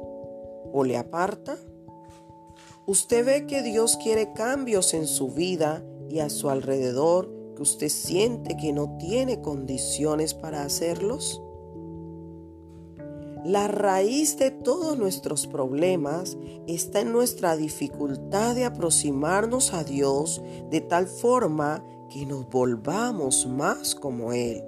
[0.71, 1.57] o le aparta?
[2.85, 8.57] Usted ve que Dios quiere cambios en su vida y a su alrededor usted siente
[8.57, 11.41] que no tiene condiciones para hacerlos?
[13.43, 16.37] La raíz de todos nuestros problemas
[16.67, 23.95] está en nuestra dificultad de aproximarnos a Dios de tal forma que nos volvamos más
[23.95, 24.63] como Él.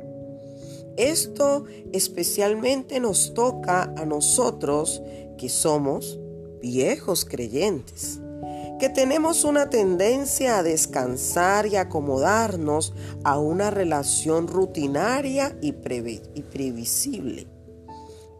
[0.97, 5.03] Esto especialmente nos toca a nosotros
[5.37, 6.19] que somos
[6.61, 8.21] viejos creyentes
[8.83, 12.93] que tenemos una tendencia a descansar y acomodarnos
[13.23, 17.47] a una relación rutinaria y, previsible,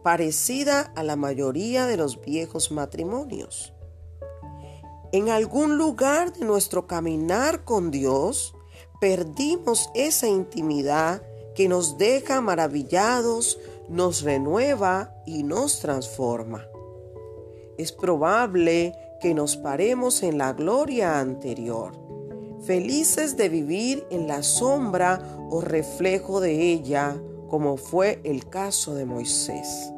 [0.04, 3.72] parecida a la mayoría de los viejos matrimonios.
[5.12, 8.54] En algún lugar de nuestro caminar con Dios,
[9.00, 11.22] perdimos esa intimidad
[11.54, 16.66] que nos deja maravillados, nos renueva y nos transforma.
[17.78, 21.92] Es probable que nos paremos en la gloria anterior,
[22.66, 27.16] felices de vivir en la sombra o reflejo de ella,
[27.48, 29.93] como fue el caso de Moisés.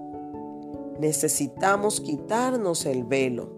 [0.99, 3.51] Necesitamos quitarnos el velo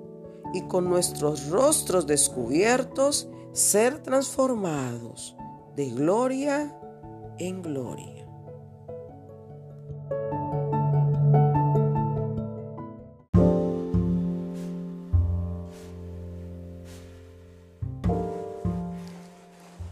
[0.54, 5.36] y con nuestros rostros descubiertos ser transformados
[5.76, 6.74] de gloria
[7.38, 8.26] en gloria.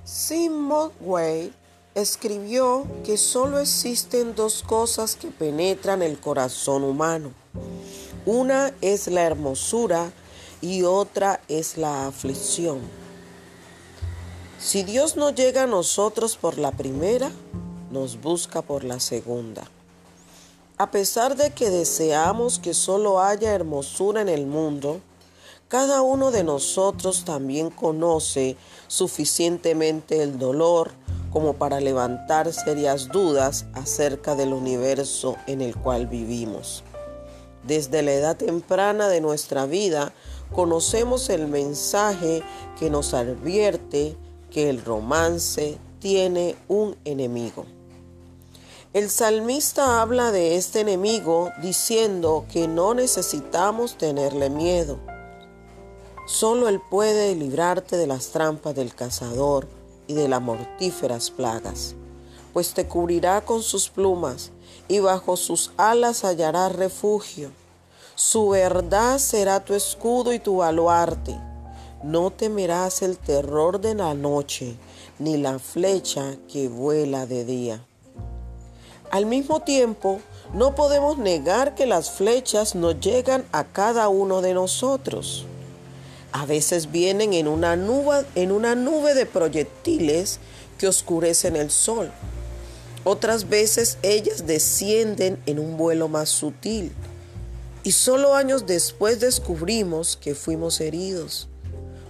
[0.05, 1.53] Simon Weil
[1.97, 7.31] escribió que solo existen dos cosas que penetran el corazón humano.
[8.27, 10.13] Una es la hermosura
[10.61, 12.81] y otra es la aflicción.
[14.61, 17.31] Si Dios no llega a nosotros por la primera,
[17.91, 19.65] nos busca por la segunda.
[20.77, 25.01] A pesar de que deseamos que solo haya hermosura en el mundo,
[25.69, 30.93] cada uno de nosotros también conoce suficientemente el dolor
[31.37, 36.83] como para levantar serias dudas acerca del universo en el cual vivimos.
[37.63, 40.15] Desde la edad temprana de nuestra vida
[40.55, 42.43] conocemos el mensaje
[42.81, 44.17] que nos advierte
[44.51, 47.67] que el romance tiene un enemigo.
[48.95, 54.99] El salmista habla de este enemigo diciendo que no necesitamos tenerle miedo.
[56.27, 59.76] Solo Él puede librarte de las trampas del cazador
[60.07, 61.95] y de las mortíferas plagas,
[62.53, 64.51] pues te cubrirá con sus plumas
[64.89, 67.51] y bajo sus alas hallarás refugio.
[68.15, 71.39] Su verdad será tu escudo y tu baluarte.
[72.03, 74.77] No temerás el terror de la noche,
[75.19, 77.85] ni la flecha que vuela de día.
[79.11, 80.21] Al mismo tiempo,
[80.55, 85.47] no podemos negar que las flechas nos llegan a cada uno de nosotros.
[86.39, 90.39] A veces vienen en una nube, de proyectiles
[90.77, 92.13] que oscurecen el sol.
[93.05, 96.93] Otras veces ellas descienden en un vuelo más sutil
[97.85, 101.49] y solo años después descubrimos que fuimos heridos,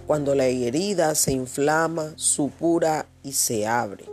[0.07, 4.03] cuando la herida se inflama, supura y se abre.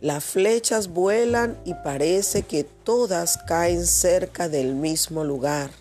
[0.00, 5.72] Las flechas vuelan y parece que todas caen cerca del mismo lugar,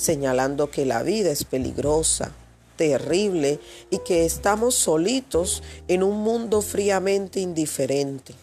[0.00, 2.32] señalando que la vida es peligrosa,
[2.76, 8.34] terrible y que estamos solitos en un mundo fríamente indiferente.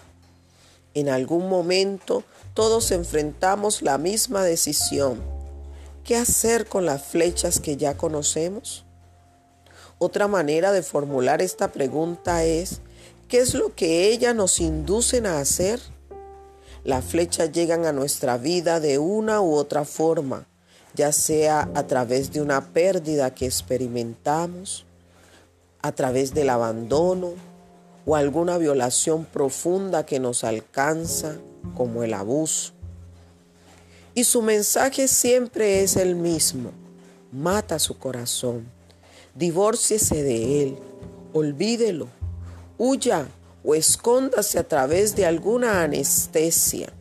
[0.93, 5.37] En algún momento todos enfrentamos la misma decisión
[6.07, 8.85] ¿Qué hacer con las flechas que ya conocemos?
[9.97, 12.79] Otra manera de formular esta pregunta es,
[13.27, 15.81] ¿qué es lo que ellas nos inducen a hacer?
[16.85, 20.47] Las flechas llegan a nuestra vida de una u otra forma,
[20.97, 24.83] ya sea a través de una pérdida que experimentamos,
[25.83, 27.33] a través del abandono
[28.05, 31.37] o alguna violación profunda que nos alcanza,
[31.75, 32.73] como el abuso.
[34.15, 36.71] Y su mensaje siempre es el mismo.
[37.31, 38.65] Mata su corazón.
[39.35, 40.79] Divórciese de él.
[41.33, 42.07] Olvídelo.
[42.79, 43.27] Huya
[43.63, 46.91] o escóndase a través de alguna anestesia.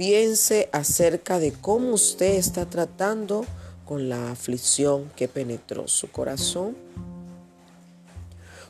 [0.00, 3.44] Piense acerca de cómo usted está tratando
[3.84, 6.74] con la aflicción que penetró su corazón.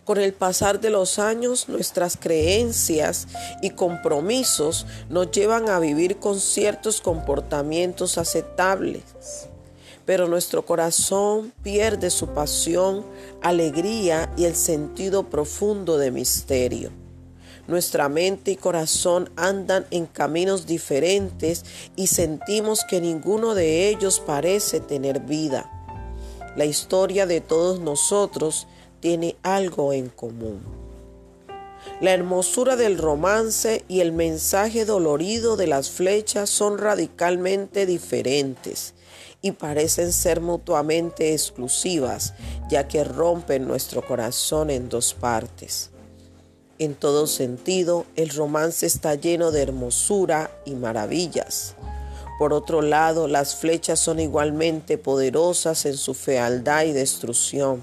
[0.04, 3.28] Con el pasar de los años, nuestras creencias
[3.62, 9.04] y compromisos nos llevan a vivir con ciertos comportamientos aceptables.
[10.04, 13.04] Pero nuestro corazón pierde su pasión,
[13.40, 16.99] alegría y el sentido profundo de misterio.
[17.70, 21.64] Nuestra mente y corazón andan en caminos diferentes
[21.94, 25.70] y sentimos que ninguno de ellos parece tener vida.
[26.56, 28.66] La historia de todos nosotros
[28.98, 30.62] tiene algo en común.
[32.00, 38.94] La hermosura del romance y el mensaje dolorido de las flechas son radicalmente diferentes
[39.42, 42.34] y parecen ser mutuamente exclusivas,
[42.68, 45.89] ya que rompen nuestro corazón en dos partes.
[46.80, 51.74] En todo sentido, el romance está lleno de hermosura y maravillas.
[52.38, 57.82] Por otro lado, las flechas son igualmente poderosas en su fealdad y destrucción.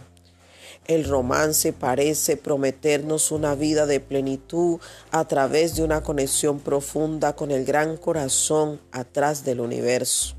[0.87, 4.79] El romance parece prometernos una vida de plenitud
[5.11, 10.33] a través de una conexión profunda con el gran corazón atrás del universo.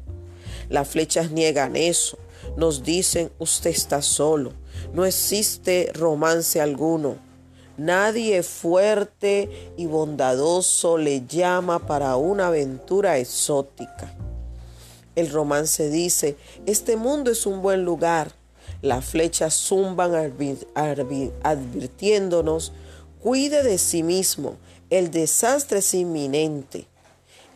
[0.69, 2.19] Las flechas niegan eso,
[2.57, 4.53] nos dicen usted está solo,
[4.93, 7.28] no existe romance alguno.
[7.79, 14.13] Nadie fuerte y bondadoso le llama para una aventura exótica.
[15.15, 18.33] El romance dice, este mundo es un buen lugar,
[18.83, 20.13] las flechas zumban
[21.45, 22.73] advirtiéndonos,
[23.23, 24.57] cuide de sí mismo,
[24.91, 26.89] el desastre es inminente.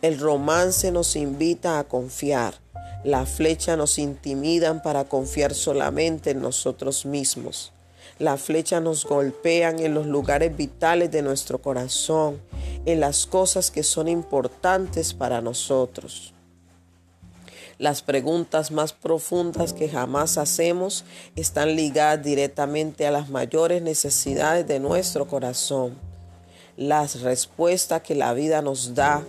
[0.01, 2.55] El romance nos invita a confiar.
[3.03, 7.72] Las flechas nos intimidan para confiar solamente en nosotros mismos.
[8.19, 12.39] Las flechas nos golpean en los lugares vitales de nuestro corazón,
[12.85, 16.33] en las cosas que son importantes para nosotros.
[17.79, 21.05] Las preguntas más profundas que jamás hacemos
[21.35, 25.95] están ligadas directamente a las mayores necesidades de nuestro corazón.
[26.77, 29.23] Las respuestas que la vida nos da,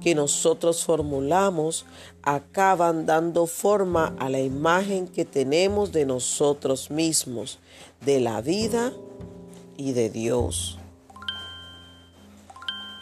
[0.00, 1.86] que nosotros formulamos,
[2.22, 7.58] acaban dando forma a la imagen que tenemos de nosotros mismos,
[8.04, 8.92] de la vida
[9.76, 10.78] y de Dios.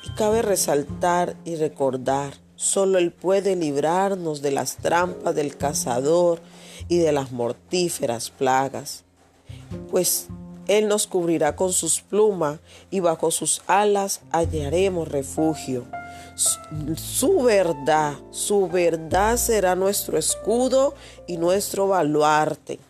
[0.04, 6.40] Y cabe resaltar y recordar Solo Él puede librarnos de las trampas del cazador
[6.88, 9.04] y de las mortíferas plagas,
[9.90, 10.28] pues
[10.68, 12.60] Él nos cubrirá con sus plumas
[12.90, 15.84] y bajo sus alas hallaremos refugio.
[16.36, 20.94] Su verdad, su verdad será nuestro escudo
[21.26, 22.80] y nuestro baluarte.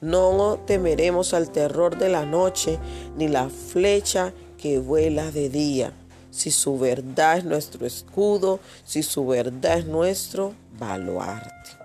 [0.00, 2.78] No temeremos al terror de la noche,
[3.16, 5.92] ni la flecha que vuela de día.
[6.30, 11.79] Si su verdad es nuestro escudo, si su verdad es nuestro baluarte.